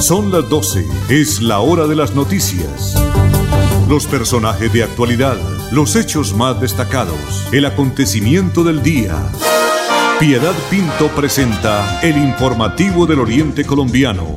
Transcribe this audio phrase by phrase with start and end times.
[0.00, 2.94] Son las 12, es la hora de las noticias.
[3.88, 5.36] Los personajes de actualidad,
[5.72, 9.16] los hechos más destacados, el acontecimiento del día.
[10.20, 14.36] Piedad Pinto presenta el informativo del Oriente Colombiano.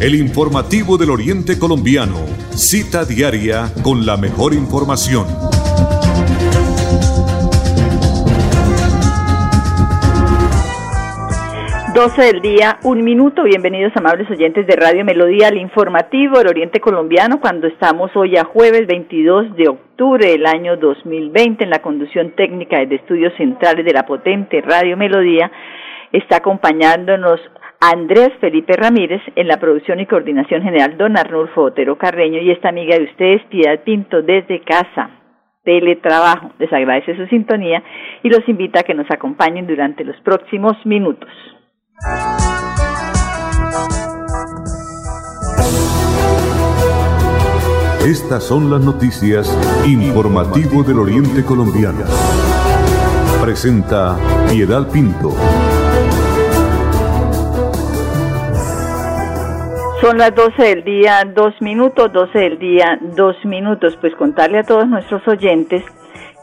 [0.00, 2.24] El informativo del Oriente Colombiano,
[2.54, 5.26] cita diaria con la mejor información.
[12.00, 13.42] 12 del día, un minuto.
[13.42, 18.44] Bienvenidos amables oyentes de Radio Melodía al informativo del Oriente Colombiano cuando estamos hoy a
[18.44, 23.92] jueves 22 de octubre del año 2020 en la conducción técnica de estudios centrales de
[23.92, 25.52] la potente Radio Melodía.
[26.10, 27.38] Está acompañándonos
[27.82, 32.70] Andrés Felipe Ramírez en la producción y coordinación general Don Arnulfo Otero Carreño y esta
[32.70, 35.10] amiga de ustedes Piedad Pinto desde casa
[35.64, 36.52] teletrabajo.
[36.58, 37.82] Les agradece su sintonía
[38.22, 41.28] y los invita a que nos acompañen durante los próximos minutos.
[48.04, 49.46] Estas son las noticias
[49.86, 52.00] informativo del Oriente Colombiano.
[53.42, 54.16] Presenta
[54.48, 55.30] Piedad Pinto.
[60.00, 63.98] Son las 12 del día, dos minutos, 12 del día, dos minutos.
[64.00, 65.84] Pues contarle a todos nuestros oyentes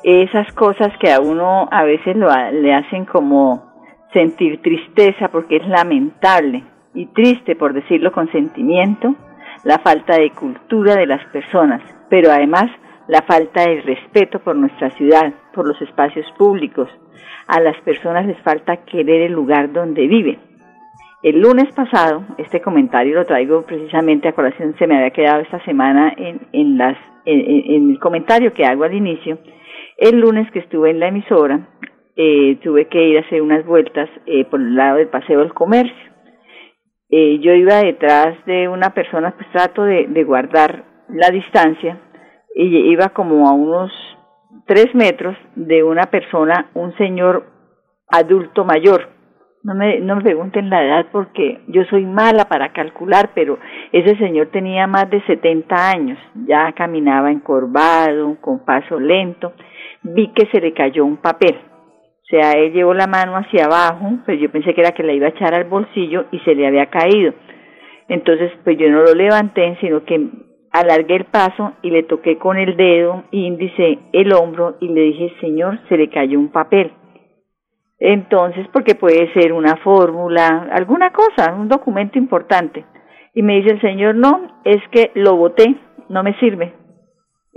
[0.04, 3.67] esas cosas que a uno a veces le hacen como
[4.14, 6.64] sentir tristeza porque es lamentable
[6.94, 9.16] y triste, por decirlo con sentimiento,
[9.64, 12.72] la falta de cultura de las personas, pero además
[13.08, 16.90] la falta de respeto por nuestra ciudad, por los espacios públicos.
[17.48, 20.40] A las personas les falta querer el lugar donde viven.
[21.24, 25.64] El lunes pasado, este comentario lo traigo precisamente a colación, se me había quedado esta
[25.66, 26.80] semana en, en,
[27.26, 29.40] en el comentario que hago al inicio.
[29.98, 31.68] El lunes que estuve en la emisora,
[32.20, 35.54] eh, tuve que ir a hacer unas vueltas eh, por el lado del Paseo del
[35.54, 35.96] Comercio.
[37.10, 42.02] Eh, yo iba detrás de una persona, pues trato de, de guardar la distancia,
[42.56, 43.92] y iba como a unos
[44.66, 47.46] tres metros de una persona, un señor
[48.10, 49.10] adulto mayor.
[49.62, 53.60] No me, no me pregunten la edad porque yo soy mala para calcular, pero
[53.92, 56.18] ese señor tenía más de 70 años,
[56.48, 59.54] ya caminaba encorvado, con paso lento.
[60.02, 61.58] Vi que se le cayó un papel
[62.28, 65.14] o sea, él llevó la mano hacia abajo, pues yo pensé que era que la
[65.14, 67.34] iba a echar al bolsillo y se le había caído.
[68.10, 70.28] Entonces, pues yo no lo levanté, sino que
[70.72, 75.32] alargué el paso y le toqué con el dedo índice el hombro y le dije,
[75.40, 76.92] señor, se le cayó un papel.
[77.98, 82.86] Entonces, porque puede ser una fórmula, alguna cosa, un documento importante.
[83.34, 85.78] Y me dice el señor, no, es que lo boté,
[86.10, 86.74] no me sirve.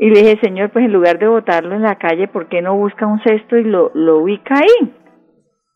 [0.02, 2.74] Y le dije, Señor, pues en lugar de botarlo en la calle, ¿por qué no
[2.74, 4.94] busca un cesto y lo, lo ubica ahí?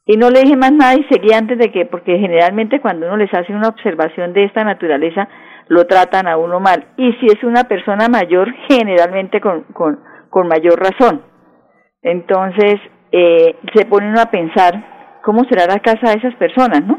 [0.07, 3.19] Y no le dije más nada y seguí antes de que, porque generalmente cuando uno
[3.19, 5.29] les hace una observación de esta naturaleza,
[5.69, 6.87] lo tratan a uno mal.
[6.97, 11.21] Y si es una persona mayor, generalmente con, con, con mayor razón.
[12.01, 12.77] Entonces,
[13.13, 16.99] eh, se pone uno a pensar, ¿cómo será la casa de esas personas, no?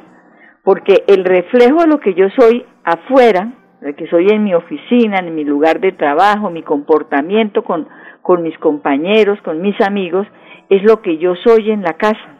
[0.63, 3.52] Porque el reflejo de lo que yo soy afuera,
[3.94, 7.88] que soy en mi oficina, en mi lugar de trabajo, mi comportamiento con,
[8.22, 10.28] con mis compañeros, con mis amigos,
[10.69, 12.40] es lo que yo soy en la casa.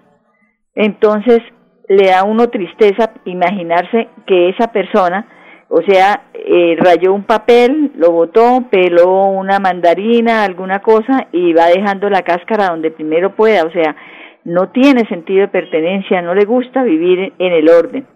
[0.74, 1.42] Entonces,
[1.88, 5.28] le da a uno tristeza imaginarse que esa persona,
[5.70, 11.68] o sea, eh, rayó un papel, lo botó, peló una mandarina, alguna cosa y va
[11.68, 13.96] dejando la cáscara donde primero pueda, o sea,
[14.44, 18.15] no tiene sentido de pertenencia, no le gusta vivir en el orden.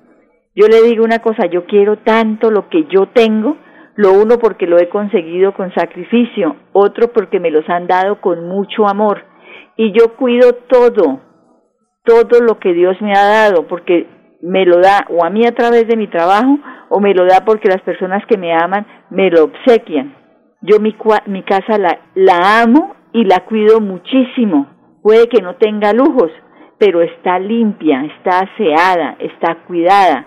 [0.60, 3.56] Yo le digo una cosa, yo quiero tanto lo que yo tengo,
[3.96, 8.46] lo uno porque lo he conseguido con sacrificio, otro porque me los han dado con
[8.46, 9.24] mucho amor.
[9.78, 11.22] Y yo cuido todo,
[12.04, 14.08] todo lo que Dios me ha dado, porque
[14.42, 16.60] me lo da o a mí a través de mi trabajo
[16.90, 20.14] o me lo da porque las personas que me aman me lo obsequian.
[20.62, 20.94] Yo mi,
[21.28, 24.68] mi casa la, la amo y la cuido muchísimo.
[25.04, 26.32] Puede que no tenga lujos,
[26.78, 30.26] pero está limpia, está aseada, está cuidada.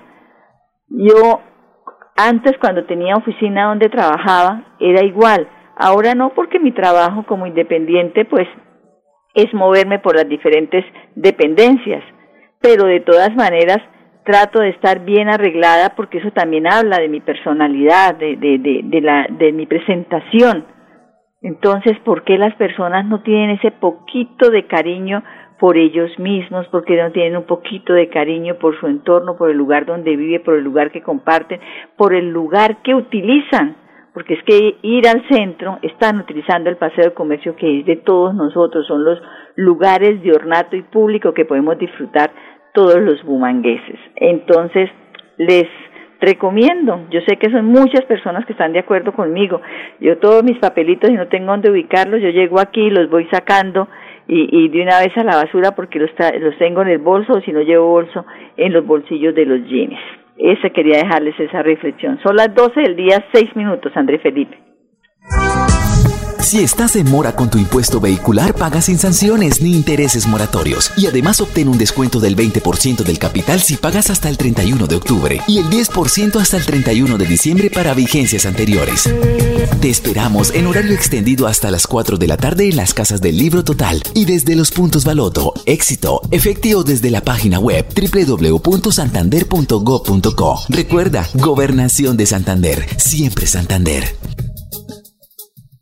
[0.94, 1.40] Yo
[2.16, 8.24] antes cuando tenía oficina donde trabajaba era igual, ahora no porque mi trabajo como independiente
[8.24, 8.46] pues
[9.34, 10.84] es moverme por las diferentes
[11.14, 12.04] dependencias,
[12.60, 13.78] pero de todas maneras
[14.24, 18.80] trato de estar bien arreglada porque eso también habla de mi personalidad, de, de, de,
[18.84, 20.66] de, la, de mi presentación.
[21.40, 25.24] Entonces, ¿por qué las personas no tienen ese poquito de cariño
[25.62, 29.56] por ellos mismos, porque no tienen un poquito de cariño por su entorno, por el
[29.56, 31.60] lugar donde vive, por el lugar que comparten,
[31.96, 33.76] por el lugar que utilizan,
[34.12, 37.94] porque es que ir al centro están utilizando el paseo de comercio que es de
[37.94, 39.22] todos nosotros, son los
[39.54, 42.32] lugares de ornato y público que podemos disfrutar
[42.74, 44.00] todos los bumangueses.
[44.16, 44.90] Entonces,
[45.36, 45.68] les
[46.20, 49.60] recomiendo, yo sé que son muchas personas que están de acuerdo conmigo,
[50.00, 53.86] yo todos mis papelitos y no tengo dónde ubicarlos, yo llego aquí, los voy sacando
[54.28, 56.10] y, y de una vez a la basura porque los,
[56.40, 58.24] los tengo en el bolso o si no llevo bolso
[58.56, 59.98] en los bolsillos de los jeans.
[60.36, 62.18] Ese quería dejarles esa reflexión.
[62.22, 64.58] Son las 12 del día, 6 minutos, André Felipe.
[66.42, 70.90] Si estás en mora con tu impuesto vehicular, paga sin sanciones ni intereses moratorios.
[70.96, 74.96] Y además obtén un descuento del 20% del capital si pagas hasta el 31 de
[74.96, 79.08] octubre y el 10% hasta el 31 de diciembre para vigencias anteriores.
[79.80, 83.38] Te esperamos en horario extendido hasta las 4 de la tarde en las casas del
[83.38, 90.60] Libro Total y desde los puntos Baloto, Éxito, efectivo desde la página web www.santander.gov.co.
[90.68, 94.31] Recuerda, Gobernación de Santander, siempre Santander.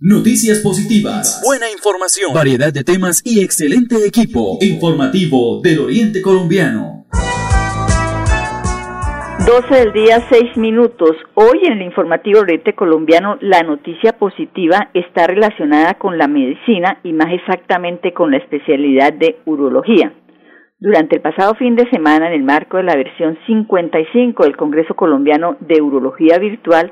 [0.03, 7.05] Noticias positivas, buena información, variedad de temas y excelente equipo informativo del Oriente Colombiano.
[9.47, 11.11] 12 del día, 6 minutos.
[11.35, 17.13] Hoy en el informativo Oriente Colombiano la noticia positiva está relacionada con la medicina y
[17.13, 20.15] más exactamente con la especialidad de urología.
[20.79, 24.95] Durante el pasado fin de semana, en el marco de la versión 55 del Congreso
[24.95, 26.91] Colombiano de Urología Virtual,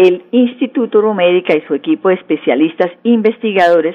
[0.00, 3.94] el Instituto Uromédica y su equipo de especialistas investigadores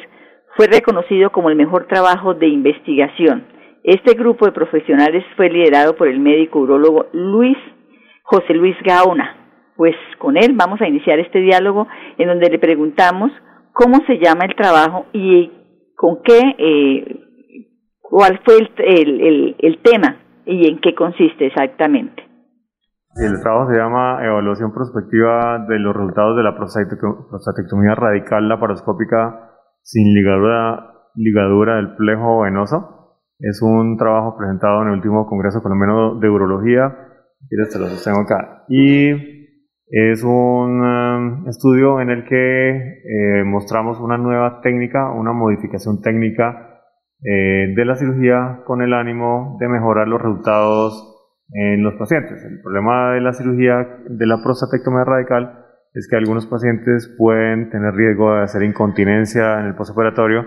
[0.56, 3.48] fue reconocido como el mejor trabajo de investigación.
[3.84, 7.58] Este grupo de profesionales fue liderado por el médico urólogo Luis
[8.22, 9.74] José Luis Gaona.
[9.76, 11.88] Pues con él vamos a iniciar este diálogo
[12.20, 13.32] en donde le preguntamos
[13.74, 15.52] cómo se llama el trabajo y
[15.96, 17.20] con qué, eh,
[18.00, 22.35] cuál fue el, el tema y en qué consiste exactamente.
[23.16, 29.52] El trabajo se llama Evaluación prospectiva de los resultados de la prostatectomía radical laparoscópica
[29.82, 33.24] sin ligadura, ligadura del plejo venoso.
[33.40, 36.94] Es un trabajo presentado en el último Congreso Colombiano de Urología.
[37.48, 38.66] Quieres te lo sostengo acá.
[38.68, 39.12] Y
[39.88, 46.82] es un um, estudio en el que eh, mostramos una nueva técnica, una modificación técnica
[47.24, 51.15] eh, de la cirugía con el ánimo de mejorar los resultados
[51.52, 52.44] en los pacientes.
[52.44, 57.94] El problema de la cirugía de la prostatectomía radical es que algunos pacientes pueden tener
[57.94, 60.44] riesgo de hacer incontinencia en el postoperatorio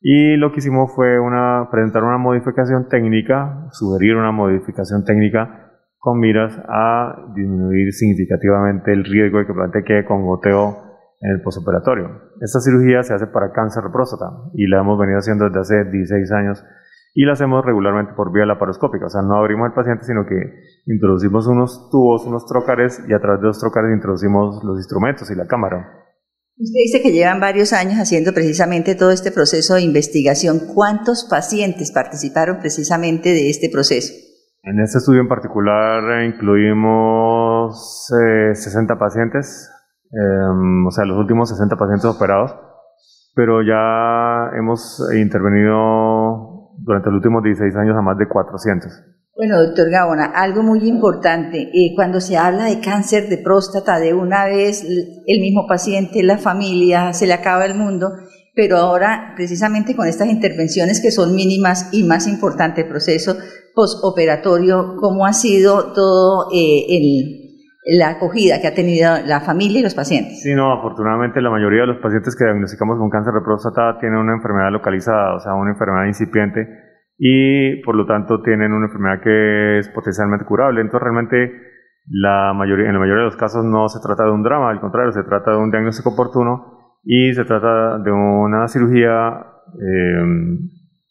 [0.00, 6.18] y lo que hicimos fue una, presentar una modificación técnica, sugerir una modificación técnica con
[6.18, 11.42] miras a disminuir significativamente el riesgo de que el paciente quede con goteo en el
[11.42, 12.08] postoperatorio.
[12.40, 14.24] Esta cirugía se hace para cáncer de próstata
[14.54, 16.64] y la hemos venido haciendo desde hace 16 años
[17.14, 20.36] y la hacemos regularmente por vía laparoscópica, o sea, no abrimos al paciente, sino que
[20.86, 25.34] introducimos unos tubos, unos trocares y a través de los trocares introducimos los instrumentos y
[25.34, 26.00] la cámara.
[26.56, 30.60] Usted dice que llevan varios años haciendo precisamente todo este proceso de investigación.
[30.74, 34.12] ¿Cuántos pacientes participaron precisamente de este proceso?
[34.62, 38.06] En este estudio en particular eh, incluimos
[38.52, 39.70] 60 eh, pacientes,
[40.12, 42.54] em, o sea, los últimos 60 pacientes operados,
[43.34, 46.29] pero ya hemos intervenido
[46.82, 48.92] durante los últimos 16 años a más de 400.
[49.36, 54.12] Bueno, doctor Gabona, algo muy importante, eh, cuando se habla de cáncer de próstata, de
[54.12, 58.10] una vez el mismo paciente, la familia, se le acaba el mundo,
[58.54, 63.34] pero ahora precisamente con estas intervenciones que son mínimas y más importante el proceso
[63.74, 69.82] postoperatorio, ¿cómo ha sido todo eh, el, la acogida que ha tenido la familia y
[69.82, 70.42] los pacientes?
[70.42, 74.18] Sí, no, afortunadamente la mayoría de los pacientes que diagnosticamos con cáncer de próstata tienen
[74.18, 76.79] una enfermedad localizada, o sea, una enfermedad incipiente
[77.22, 80.80] y por lo tanto tienen una enfermedad que es potencialmente curable.
[80.80, 81.52] Entonces realmente
[82.08, 84.80] la mayoría, en la mayoría de los casos no se trata de un drama, al
[84.80, 89.36] contrario, se trata de un diagnóstico oportuno y se trata de una cirugía
[89.74, 90.58] eh,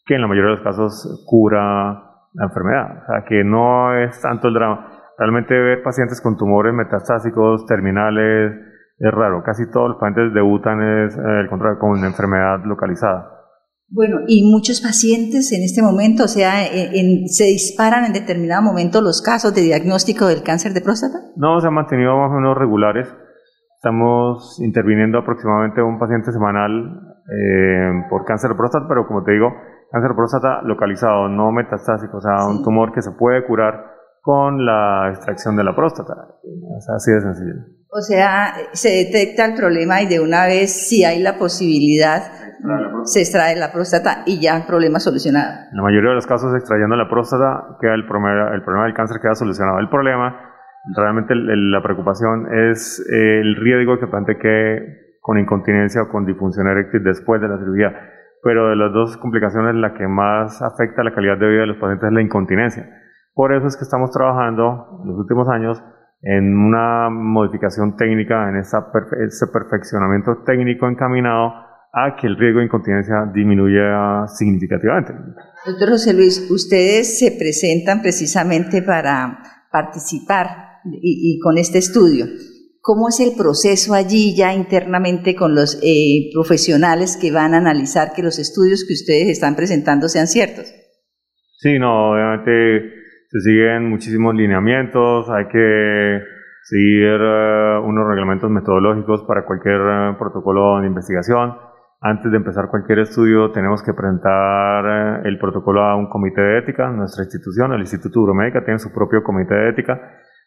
[0.04, 3.04] que en la mayoría de los casos cura la enfermedad.
[3.04, 4.88] O sea, que no es tanto el drama.
[5.16, 8.56] Realmente ver pacientes con tumores metastásicos, terminales,
[8.98, 9.44] es raro.
[9.44, 13.39] Casi todos los pacientes debutan es, el contrario, con una enfermedad localizada.
[13.92, 19.22] Bueno, y muchos pacientes en este momento, o sea, se disparan en determinado momento los
[19.22, 21.18] casos de diagnóstico del cáncer de próstata.
[21.36, 23.08] No, se han mantenido más o menos regulares.
[23.76, 29.50] Estamos interviniendo aproximadamente un paciente semanal eh, por cáncer de próstata, pero como te digo,
[29.92, 34.66] cáncer de próstata localizado, no metastásico, o sea, un tumor que se puede curar con
[34.66, 36.14] la extracción de la próstata.
[36.78, 37.56] Es así de sencillo.
[37.92, 42.22] O sea, se detecta el problema y de una vez, si hay la posibilidad,
[43.04, 45.68] se extrae la próstata y ya el problema solucionado.
[45.72, 48.94] En la mayoría de los casos, extrayendo la próstata, queda el problema, el problema del
[48.94, 49.80] cáncer queda solucionado.
[49.80, 50.36] El problema,
[50.96, 57.04] realmente la preocupación es el riesgo que el quede con incontinencia o con disfunción eréctil
[57.04, 57.94] después de la cirugía.
[58.42, 61.78] Pero de las dos complicaciones, la que más afecta la calidad de vida de los
[61.78, 62.88] pacientes es la incontinencia
[63.34, 65.84] Por eso es que estamos trabajando en los últimos años
[66.22, 73.16] en una modificación técnica, en ese perfeccionamiento técnico encaminado a que el riesgo de incontinencia
[73.34, 75.14] disminuya significativamente.
[75.66, 79.40] Doctor José Luis, ustedes se presentan precisamente para
[79.72, 80.48] participar
[80.86, 82.26] y, con este estudio.
[82.82, 88.14] ¿Cómo es el proceso allí ya internamente con los eh, profesionales que van a analizar
[88.16, 90.74] que los estudios que ustedes están presentando sean ciertos?
[91.58, 96.20] Sí, no, obviamente se siguen muchísimos lineamientos, hay que
[96.64, 101.69] seguir eh, unos reglamentos metodológicos para cualquier eh, protocolo de investigación.
[102.02, 106.90] Antes de empezar cualquier estudio tenemos que presentar el protocolo a un comité de ética.
[106.92, 110.00] Nuestra institución, el Instituto Euromédica, tiene su propio comité de ética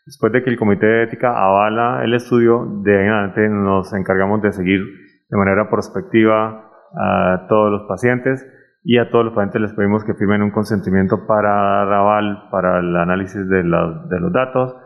[0.04, 3.92] Después de que el comité de ética avala el estudio, de ahí en adelante nos
[3.94, 4.80] encargamos de seguir
[5.28, 8.44] de manera prospectiva a todos los pacientes
[8.82, 12.80] y a todos los pacientes les pedimos que firmen un consentimiento para dar aval para
[12.80, 14.76] el análisis de, de los datos.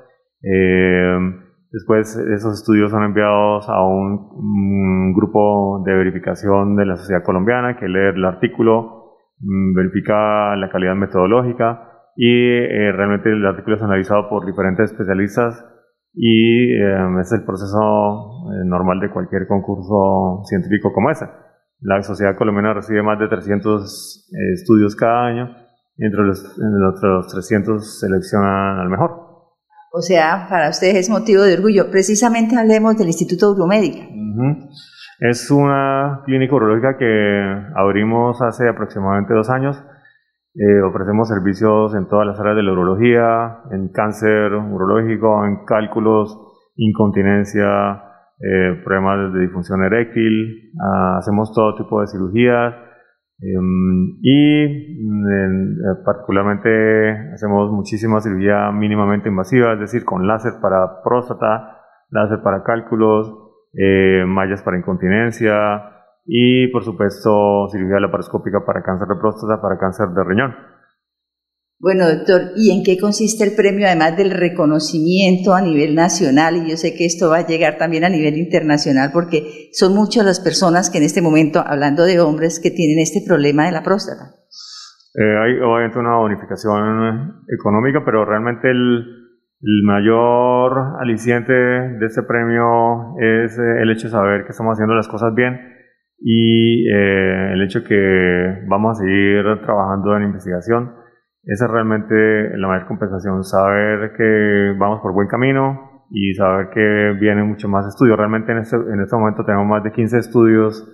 [0.42, 1.18] Eh,
[1.76, 7.87] después esos estudios son enviados a un, grupo de verificación de la sociedad colombiana que
[7.87, 14.28] lee el artículo, mm, verifica la calidad metodológica, y eh, realmente el artículo es analizado
[14.28, 15.64] por diferentes especialistas
[16.14, 21.26] y eh, es el proceso eh, normal de cualquier concurso científico como ese.
[21.80, 25.50] La Sociedad Colombiana recibe más de 300 estudios cada año
[25.99, 29.25] y entre los, entre los 300 seleccionan al mejor.
[29.96, 31.90] O sea, para ustedes es motivo de orgullo.
[31.90, 34.04] Precisamente hablemos del Instituto Uromédica.
[35.20, 39.82] Es una clínica urológica que abrimos hace aproximadamente dos años
[40.58, 46.34] eh, ofrecemos servicios en todas las áreas de la urología, en cáncer urológico, en cálculos,
[46.76, 48.02] incontinencia,
[48.40, 52.74] eh, problemas de disfunción eréctil, ah, hacemos todo tipo de cirugías
[53.38, 55.48] y eh,
[56.04, 63.32] particularmente hacemos muchísima cirugía mínimamente invasiva, es decir, con láser para próstata, láser para cálculos,
[64.26, 65.52] mallas para incontinencia,
[66.26, 70.54] y por supuesto cirugía laparoscópica para cáncer de próstata, para cáncer de riñón.
[71.78, 76.56] Bueno, doctor, ¿y en qué consiste el premio, además del reconocimiento a nivel nacional?
[76.56, 80.25] Y yo sé que esto va a llegar también a nivel internacional, porque son muchas
[80.25, 83.83] las personas que en este momento, hablando de hombres, que tienen este problema de la
[83.83, 84.33] próstata.
[85.18, 89.23] Eh, hay obviamente una bonificación económica, pero realmente el,
[89.85, 95.09] mayor aliciente de este premio es eh, el hecho de saber que estamos haciendo las
[95.09, 95.59] cosas bien
[96.21, 101.05] y eh, el hecho que vamos a seguir trabajando en investigación.
[101.46, 102.14] Esa es realmente
[102.58, 107.86] la mayor compensación, saber que vamos por buen camino y saber que vienen mucho más
[107.86, 108.18] estudios.
[108.18, 110.84] Realmente en este, en este momento tenemos más de 15 estudios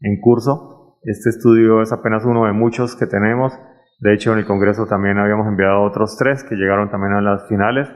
[0.00, 0.98] en curso.
[1.02, 3.52] Este estudio es apenas uno de muchos que tenemos.
[4.00, 7.48] De hecho, en el Congreso también habíamos enviado otros tres que llegaron también a las
[7.48, 7.88] finales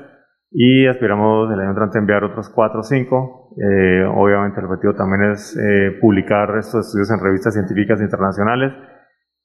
[0.50, 3.54] y aspiramos el año entrante a enviar otros cuatro o cinco.
[3.56, 8.72] Eh, obviamente el objetivo también es eh, publicar estos estudios en revistas científicas internacionales.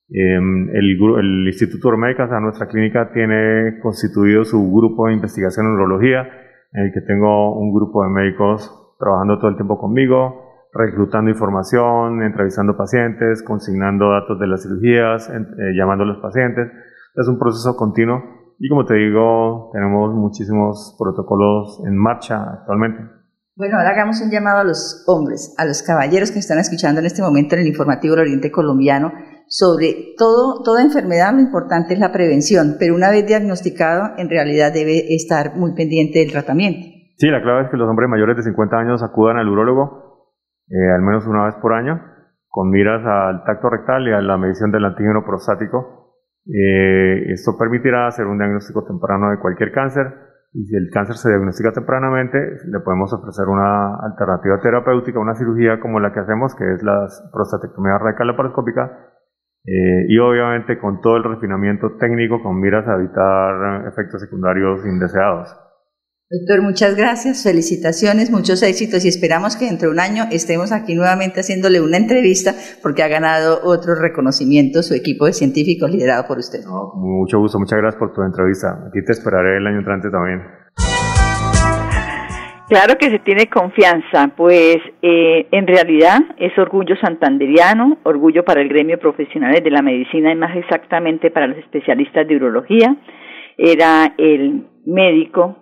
[0.09, 5.65] Em, el, el, Instituto Urmédica, o sea, nuestra clínica, tiene constituido su grupo de investigación
[5.65, 6.27] en urología,
[6.73, 12.21] en el que tengo un grupo de médicos trabajando todo el tiempo conmigo, reclutando información,
[12.21, 16.67] entrevistando pacientes, consignando datos de las cirugías, eh, llamando a los pacientes.
[17.15, 23.03] Es un proceso continuo y como te digo, tenemos muchísimos protocolos en marcha actualmente.
[23.55, 27.05] Bueno, ahora hagamos un llamado a los hombres, a los caballeros que están escuchando en
[27.05, 29.13] este momento en el informativo del Oriente Colombiano
[29.47, 34.73] sobre todo, toda enfermedad, lo importante es la prevención, pero una vez diagnosticado, en realidad
[34.73, 36.87] debe estar muy pendiente del tratamiento.
[37.17, 40.05] Sí, la clave es que los hombres mayores de 50 años acudan al urólogo
[40.69, 42.01] eh, al menos una vez por año,
[42.47, 46.05] con miras al tacto rectal y a la medición del antígeno prostático
[46.45, 50.13] eh, esto permitirá hacer un diagnóstico temprano de cualquier cáncer
[50.53, 55.79] y si el cáncer se diagnostica tempranamente, le podemos ofrecer una alternativa terapéutica, una cirugía
[55.79, 58.91] como la que hacemos, que es la prostatectomía radical laparoscópica,
[59.67, 65.49] eh, y obviamente con todo el refinamiento técnico con miras a evitar efectos secundarios indeseados.
[66.27, 70.95] Doctor, muchas gracias, felicitaciones, muchos éxitos y esperamos que dentro de un año estemos aquí
[70.95, 76.39] nuevamente haciéndole una entrevista porque ha ganado otro reconocimiento su equipo de científicos liderado por
[76.39, 76.61] usted.
[76.95, 78.85] mucho gusto, muchas gracias por tu entrevista.
[78.87, 80.41] Aquí te esperaré el año entrante también.
[82.67, 88.69] Claro que se tiene confianza, pues eh, en realidad es orgullo santanderiano, orgullo para el
[88.69, 92.95] gremio profesionales de la medicina y más exactamente para los especialistas de urología.
[93.55, 95.57] Era el médico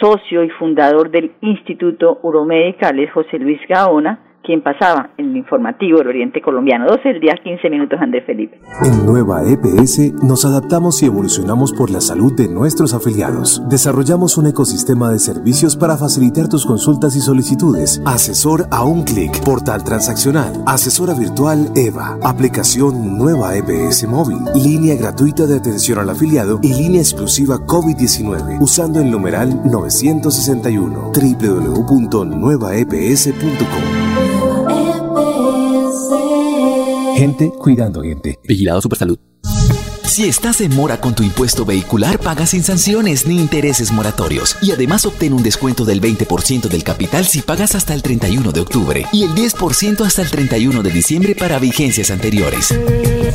[0.00, 5.98] socio y fundador del Instituto Uromedical es José Luis Gaona, quien pasaba en el informativo
[5.98, 6.86] del Oriente Colombiano.
[6.86, 8.60] 12 el día, 15 minutos, Andrés Felipe.
[8.84, 13.60] En Nueva EPS nos adaptamos y evolucionamos por la salud de nuestros afiliados.
[13.68, 18.00] Desarrollamos un ecosistema de servicios para facilitar tus consultas y solicitudes.
[18.06, 25.46] Asesor a un clic, portal transaccional, asesora virtual EVA, aplicación Nueva EPS móvil, línea gratuita
[25.46, 34.05] de atención al afiliado y línea exclusiva COVID-19 usando el numeral 961 www.nuevaeps.com.
[37.16, 38.38] Gente cuidando gente.
[38.44, 39.18] Vigilado Supersalud.
[40.04, 44.56] Si estás en mora con tu impuesto vehicular, paga sin sanciones ni intereses moratorios.
[44.60, 48.60] Y además obtén un descuento del 20% del capital si pagas hasta el 31 de
[48.60, 52.74] octubre y el 10% hasta el 31 de diciembre para vigencias anteriores.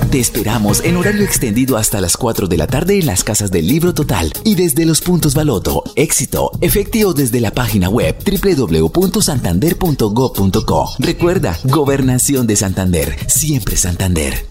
[0.09, 3.67] Te esperamos en horario extendido hasta las 4 de la tarde en las casas del
[3.67, 10.89] Libro Total y desde los puntos Baloto, Éxito, efectivo desde la página web www.santander.gov.co.
[10.99, 14.47] Recuerda, Gobernación de Santander, siempre Santander.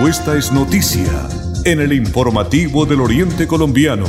[0.00, 1.28] Cuesta es noticia
[1.64, 4.06] en el informativo del Oriente Colombiano.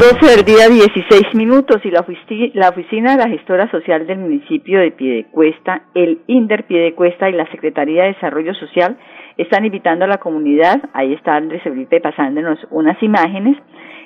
[0.00, 4.92] 12 del día 16 minutos y la, oficina de la gestora social del municipio de
[4.92, 8.96] Piedecuesta, el INDER Piedecuesta y la Secretaría de Desarrollo Social
[9.36, 13.58] están invitando a la comunidad, ahí está Andrés Felipe pasándonos unas imágenes,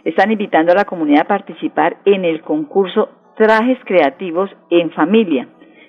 [0.04, 5.46] están invitando a la comunidad a participar en el concurso Trajes Creativos en Familia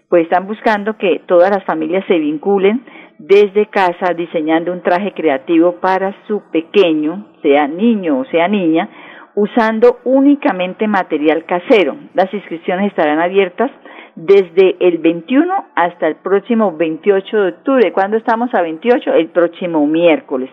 [0.09, 2.85] pues están buscando que todas las familias se vinculen
[3.17, 8.88] desde casa diseñando un traje creativo para su pequeño, sea niño o sea niña,
[9.36, 11.96] usando únicamente material casero.
[12.13, 13.72] Las inscripciones estarán abiertas
[14.15, 17.92] desde el 21 hasta el próximo 28 de octubre.
[17.92, 19.13] ¿Cuándo estamos a 28?
[19.13, 20.50] El próximo miércoles.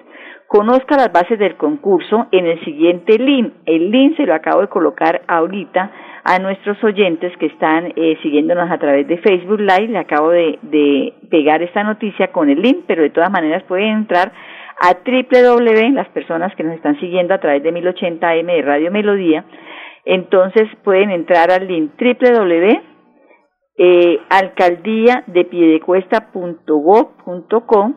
[0.48, 3.54] Conozca las bases del concurso en el siguiente link.
[3.64, 5.90] El link se lo acabo de colocar ahorita
[6.24, 9.88] a nuestros oyentes que están eh, siguiéndonos a través de Facebook Live.
[9.88, 13.96] Le acabo de, de, pegar esta noticia con el link, pero de todas maneras pueden
[13.96, 14.32] entrar
[14.82, 19.44] a www, las personas que nos están siguiendo a través de 1080M de Radio Melodía,
[20.04, 22.92] entonces pueden entrar al link www
[23.78, 27.94] eh, alcaldía de piedecuesta.gov.com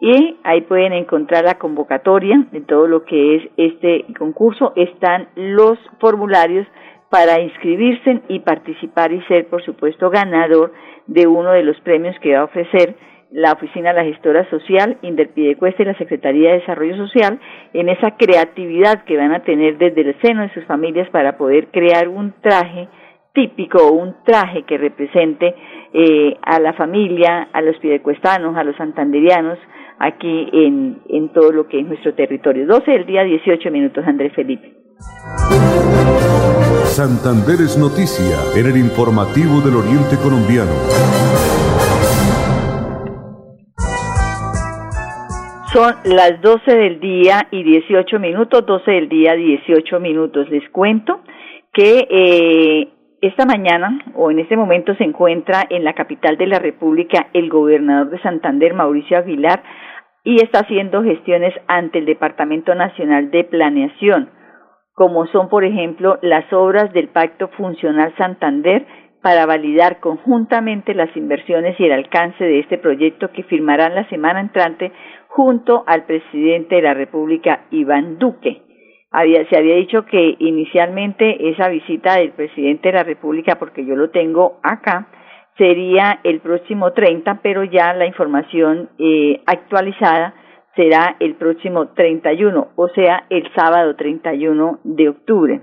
[0.00, 4.72] y ahí pueden encontrar la convocatoria de todo lo que es este concurso.
[4.74, 6.66] Están los formularios
[7.10, 10.72] para inscribirse y participar y ser, por supuesto, ganador
[11.06, 12.96] de uno de los premios que va a ofrecer
[13.34, 17.40] la Oficina de la Gestora Social, Inderpidecuesta y la Secretaría de Desarrollo Social
[17.72, 21.66] en esa creatividad que van a tener desde el seno de sus familias para poder
[21.72, 22.88] crear un traje
[23.34, 25.52] típico un traje que represente
[25.92, 29.58] eh, a la familia, a los pidecuestanos, a los santanderianos,
[29.98, 32.66] aquí en, en todo lo que es nuestro territorio.
[32.66, 34.72] 12 del día, 18 minutos, Andrés Felipe.
[36.84, 41.53] Santander es noticia en el informativo del Oriente Colombiano.
[45.74, 50.48] Son las 12 del día y 18 minutos, 12 del día 18 minutos.
[50.48, 51.22] Les cuento
[51.72, 52.88] que eh,
[53.20, 57.48] esta mañana o en este momento se encuentra en la capital de la República el
[57.48, 59.64] gobernador de Santander, Mauricio Aguilar,
[60.22, 64.30] y está haciendo gestiones ante el Departamento Nacional de Planeación
[64.94, 68.86] como son, por ejemplo, las obras del Pacto Funcional Santander
[69.24, 74.38] para validar conjuntamente las inversiones y el alcance de este proyecto que firmarán la semana
[74.38, 74.92] entrante
[75.34, 78.62] junto al presidente de la República, Iván Duque.
[79.10, 84.10] se había dicho que inicialmente esa visita del presidente de la República, porque yo lo
[84.10, 85.08] tengo acá,
[85.58, 90.34] sería el próximo 30, pero ya la información eh, actualizada
[90.76, 95.60] será el próximo 31, o sea, el sábado 31 de octubre.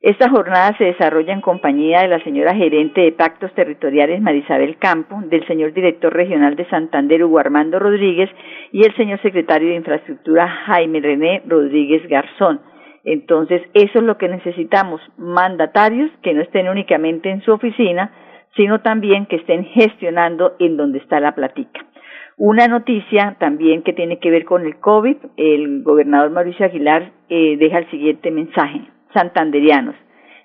[0.00, 5.20] Esta jornada se desarrolla en compañía de la señora gerente de Pactos Territoriales Marisabel Campo,
[5.26, 8.30] del señor director regional de Santander Hugo Armando Rodríguez
[8.70, 12.60] y el señor secretario de Infraestructura Jaime René Rodríguez Garzón.
[13.02, 18.12] Entonces, eso es lo que necesitamos, mandatarios que no estén únicamente en su oficina,
[18.54, 21.84] sino también que estén gestionando en donde está la platica.
[22.36, 27.56] Una noticia también que tiene que ver con el COVID, el gobernador Mauricio Aguilar eh,
[27.56, 28.82] deja el siguiente mensaje.
[29.14, 29.94] Santanderianos,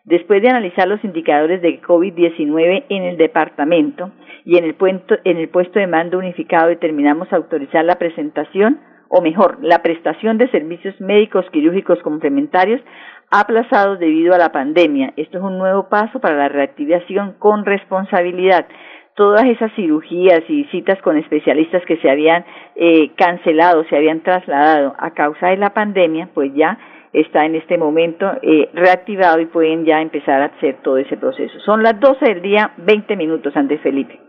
[0.04, 4.12] después de analizar los indicadores de COVID-19 en el departamento
[4.45, 4.76] y en el,
[5.23, 10.49] en el puesto de mando unificado determinamos autorizar la presentación o mejor, la prestación de
[10.49, 12.82] servicios médicos quirúrgicos complementarios
[13.30, 15.13] aplazados debido a la pandemia.
[15.17, 18.67] Esto es un nuevo paso para la reactivación con responsabilidad
[19.15, 22.45] todas esas cirugías y citas con especialistas que se habían
[22.76, 26.78] eh, cancelado, se habían trasladado a causa de la pandemia, pues ya
[27.13, 31.60] está en este momento eh, reactivado y pueden ya empezar a hacer todo ese proceso.
[31.60, 34.19] Son las 12 del día, 20 minutos, antes Felipe.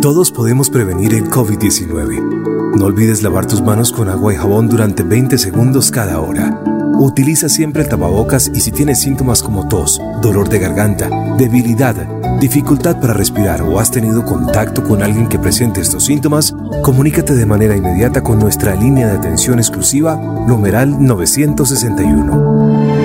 [0.00, 2.76] Todos podemos prevenir el COVID-19.
[2.76, 6.58] No olvides lavar tus manos con agua y jabón durante 20 segundos cada hora.
[6.98, 11.94] Utiliza siempre tapabocas y si tienes síntomas como tos, dolor de garganta, debilidad,
[12.42, 16.52] dificultad para respirar o has tenido contacto con alguien que presente estos síntomas,
[16.82, 23.01] comunícate de manera inmediata con nuestra línea de atención exclusiva numeral 961.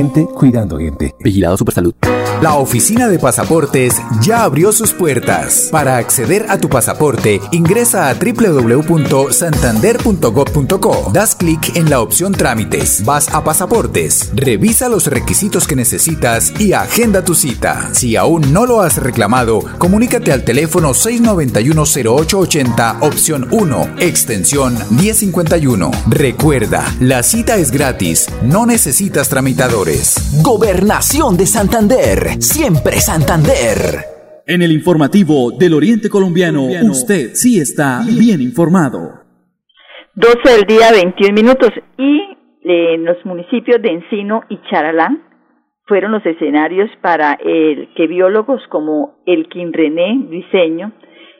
[0.00, 1.14] Gente cuidando gente.
[1.18, 1.94] Vigilado Supersalud.
[2.40, 5.68] La oficina de pasaportes ya abrió sus puertas.
[5.70, 11.10] Para acceder a tu pasaporte, ingresa a www.santander.gov.co.
[11.12, 13.04] Das clic en la opción Trámites.
[13.04, 14.32] Vas a Pasaportes.
[14.34, 17.90] Revisa los requisitos que necesitas y agenda tu cita.
[17.92, 25.90] Si aún no lo has reclamado, comunícate al teléfono 691-0880, opción 1, extensión 1051.
[26.08, 28.28] Recuerda, la cita es gratis.
[28.42, 29.89] No necesitas tramitadores.
[30.44, 32.38] Gobernación de Santander.
[32.38, 34.46] Siempre Santander.
[34.46, 39.20] En el informativo del Oriente Colombiano, usted sí está bien informado.
[40.14, 41.70] 12 del día, 21 minutos.
[41.98, 42.22] Y
[42.62, 45.22] en los municipios de Encino y Charalán
[45.86, 50.92] fueron los escenarios para el que biólogos como el René Diseño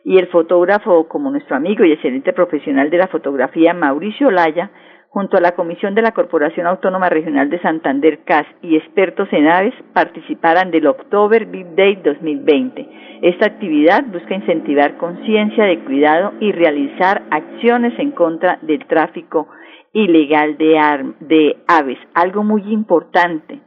[0.04, 4.72] y el fotógrafo como nuestro amigo y excelente profesional de la fotografía Mauricio Laya
[5.10, 9.48] junto a la Comisión de la Corporación Autónoma Regional de Santander CAS y expertos en
[9.48, 12.88] aves participaran del October Big Day 2020.
[13.22, 19.48] Esta actividad busca incentivar conciencia de cuidado y realizar acciones en contra del tráfico
[19.92, 21.98] ilegal de, de aves.
[22.14, 23.60] Algo muy importante,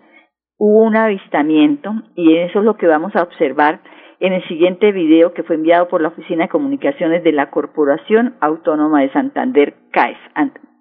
[0.58, 3.82] hubo un avistamiento y eso es lo que vamos a observar
[4.22, 8.36] en el siguiente video que fue enviado por la Oficina de Comunicaciones de la Corporación
[8.40, 10.18] Autónoma de Santander CAES.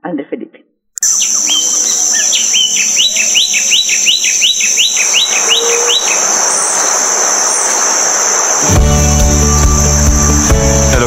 [0.03, 0.71] André Felipe.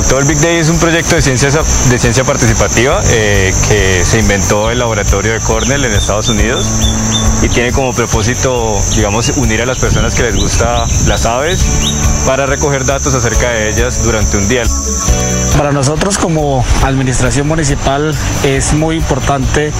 [0.05, 4.69] El October Big Day es un proyecto de ciencia, de participativa eh, que se inventó
[4.69, 6.67] el laboratorio de Cornell en Estados Unidos
[7.41, 11.65] y tiene como propósito, digamos, unir a las personas que les gusta las aves
[12.27, 14.61] para recoger datos acerca de ellas durante un día.
[15.57, 19.71] Para nosotros como administración municipal es muy importante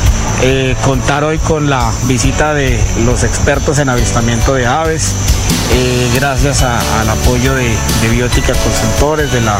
[0.42, 5.14] eh, contar hoy con la visita de los expertos en avistamiento de aves,
[5.74, 7.76] eh, gracias al apoyo de,
[8.10, 9.60] Biótica Consultores, de la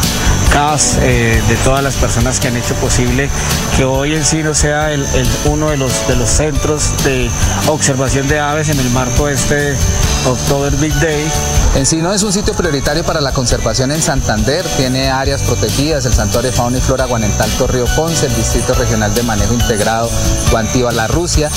[0.58, 3.30] Eh, de todas las personas que han hecho posible
[3.76, 5.06] que hoy en sí no sea el,
[5.44, 7.30] uno de los, de los centros de
[7.68, 9.76] observación de aves en el marco de este
[10.26, 11.30] October Big Day.
[11.76, 16.54] Encino es un sitio prioritario para la conservación en Santander, tiene áreas protegidas, el Santuario
[16.54, 20.10] Fauna y Flora Guanentalto Río Ponce, el Distrito Regional de Manejo Integrado
[20.52, 21.52] Guantiva La Rusia,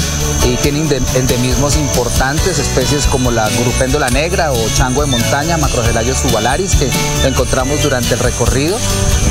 [0.45, 0.81] y tiene
[1.15, 6.91] endemismos importantes, especies como la grupéndola negra o chango de montaña, macrogelayos subalaris, que
[7.25, 8.77] encontramos durante el recorrido.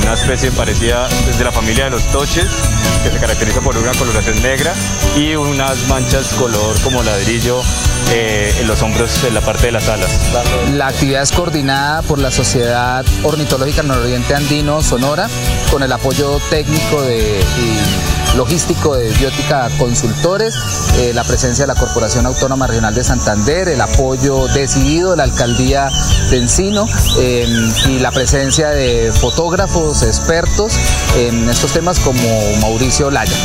[0.01, 2.47] Una especie parecida de la familia de los toches,
[3.03, 4.73] que se caracteriza por una coloración negra
[5.17, 7.61] y unas manchas color como ladrillo
[8.11, 10.09] eh, en los hombros en la parte de las alas.
[10.73, 15.27] La actividad es coordinada por la Sociedad Ornitológica Nororiente Andino Sonora
[15.71, 20.55] con el apoyo técnico de, y logístico de Biótica Consultores,
[20.99, 25.23] eh, la presencia de la Corporación Autónoma Regional de Santander, el apoyo decidido de la
[25.23, 25.89] Alcaldía
[26.29, 26.87] de Encino
[27.19, 30.73] em, y la presencia de fotógrafos expertos
[31.17, 32.19] en estos temas como
[32.61, 33.35] Mauricio Laya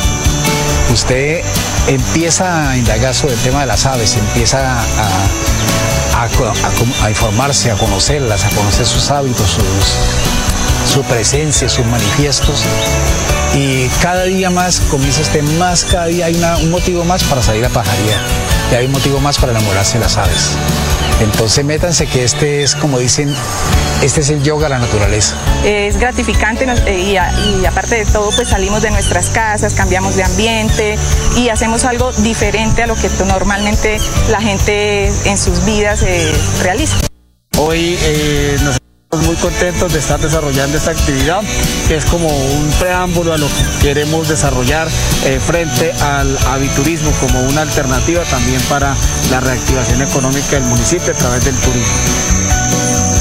[0.92, 1.42] usted
[1.86, 4.84] empieza a indagar sobre el tema de las aves, empieza a,
[7.08, 9.58] informarse, a conocerlas, a conocer sus hábitos,
[10.86, 12.64] su presencia, sus manifiestos.
[13.54, 17.64] Y cada día más comienza este más, cada día hay un motivo más para salir
[17.64, 18.41] a pajaría
[18.72, 20.56] y hay un motivo más para enamorarse de las aves.
[21.20, 23.32] Entonces métanse que este es, como dicen,
[24.02, 25.36] este es el yoga a la naturaleza.
[25.62, 30.98] Es gratificante eh, y, aparte de todo, pues salimos de nuestras casas, cambiamos de ambiente
[31.36, 33.98] y hacemos algo diferente a lo que normalmente
[34.30, 36.32] la gente en sus vidas eh,
[36.62, 36.96] realiza.
[37.58, 38.78] Hoy eh, nos
[39.20, 41.42] muy contentos de estar desarrollando esta actividad,
[41.86, 44.88] que es como un preámbulo a lo que queremos desarrollar
[45.26, 48.96] eh, frente al aviturismo como una alternativa también para
[49.30, 53.11] la reactivación económica del municipio a través del turismo.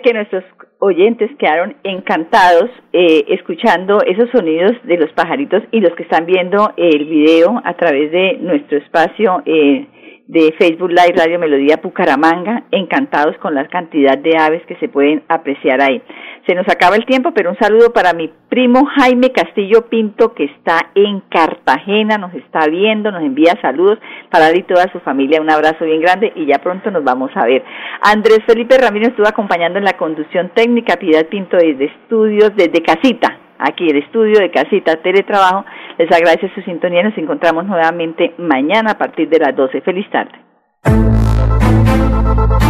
[0.00, 0.44] Que nuestros
[0.80, 6.72] oyentes quedaron encantados eh, escuchando esos sonidos de los pajaritos y los que están viendo
[6.76, 9.86] el video a través de nuestro espacio eh,
[10.28, 15.22] de Facebook Live Radio Melodía Pucaramanga, encantados con la cantidad de aves que se pueden
[15.26, 16.02] apreciar ahí.
[16.46, 20.44] Se nos acaba el tiempo, pero un saludo para mi primo Jaime Castillo Pinto, que
[20.44, 23.98] está en Cartagena, nos está viendo, nos envía saludos
[24.30, 25.40] para él y toda su familia.
[25.40, 27.64] Un abrazo bien grande y ya pronto nos vamos a ver.
[28.02, 33.47] Andrés Felipe Ramírez estuvo acompañando en la conducción técnica, Piedad Pinto desde estudios, desde casita
[33.58, 35.64] aquí el estudio de casita teletrabajo.
[35.98, 37.02] Les agradece su sintonía.
[37.02, 39.80] Nos encontramos nuevamente mañana a partir de las 12.
[39.82, 40.38] Feliz tarde.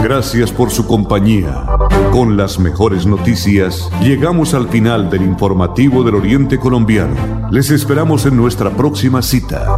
[0.03, 1.67] Gracias por su compañía.
[2.13, 7.49] Con las mejores noticias, llegamos al final del informativo del Oriente Colombiano.
[7.51, 9.77] Les esperamos en nuestra próxima cita.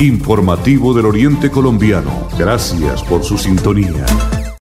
[0.00, 2.10] Informativo del Oriente Colombiano.
[2.38, 4.04] Gracias por su sintonía.